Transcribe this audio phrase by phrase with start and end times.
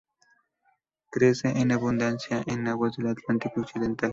[1.11, 4.09] Crece en abundancia en aguas del Atlántico occidental.